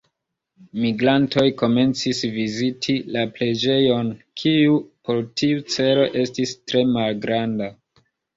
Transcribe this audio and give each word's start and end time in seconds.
Migrantoj 0.83 1.43
komencis 1.59 2.21
viziti 2.37 2.95
la 3.17 3.25
preĝejon, 3.35 4.09
kiu 4.45 4.79
por 5.11 5.21
tiu 5.43 5.61
celo 5.75 6.09
estis 6.25 6.57
tre 6.73 6.85
malgranda. 6.97 7.71